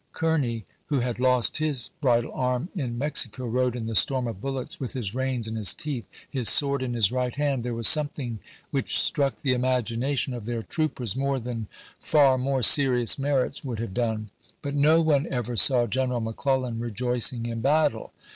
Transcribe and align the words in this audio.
Kearny, 0.13 0.65
who 0.87 1.01
had 1.01 1.19
lost 1.19 1.57
his 1.57 1.91
bridle 2.01 2.31
arm 2.33 2.69
in 2.73 2.97
Mex 2.97 3.27
ico, 3.27 3.47
rode 3.47 3.75
in 3.75 3.85
the 3.85 3.93
storm 3.93 4.25
of 4.25 4.41
bullets 4.41 4.79
with 4.79 4.93
his 4.93 5.13
reins 5.13 5.47
in 5.47 5.55
his 5.55 5.75
teeth, 5.75 6.09
his 6.27 6.49
sword 6.49 6.81
in 6.81 6.95
his 6.95 7.11
right 7.11 7.35
hand, 7.35 7.61
there 7.61 7.75
was 7.75 7.87
something 7.87 8.39
which 8.71 8.97
struck 8.97 9.35
the 9.43 9.53
imagination 9.53 10.33
of 10.33 10.45
their 10.45 10.63
troopers 10.63 11.15
more 11.15 11.37
than 11.37 11.67
far 11.99 12.39
more 12.39 12.63
serious 12.63 13.19
merits 13.19 13.63
would 13.63 13.77
have 13.77 13.93
done. 13.93 14.31
But 14.63 14.73
no 14.73 15.03
one 15.03 15.27
ever 15.31 15.55
saw 15.55 15.85
General 15.85 16.19
McClellan 16.19 16.79
rejoicing 16.79 17.45
in 17.45 17.61
battle. 17.61 18.11